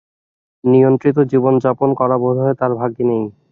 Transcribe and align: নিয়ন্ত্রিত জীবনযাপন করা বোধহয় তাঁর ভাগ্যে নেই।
নিয়ন্ত্রিত 0.63 1.17
জীবনযাপন 1.31 1.89
করা 1.99 2.15
বোধহয় 2.23 2.55
তাঁর 2.59 2.71
ভাগ্যে 2.79 3.03
নেই। 3.09 3.23